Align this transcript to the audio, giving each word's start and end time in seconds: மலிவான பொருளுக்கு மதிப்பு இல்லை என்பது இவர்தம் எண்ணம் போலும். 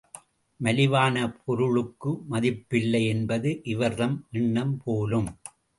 மலிவான 0.59 1.15
பொருளுக்கு 1.43 2.17
மதிப்பு 2.27 2.77
இல்லை 2.79 3.05
என்பது 3.07 3.61
இவர்தம் 3.65 4.27
எண்ணம் 4.31 4.75
போலும். 4.83 5.29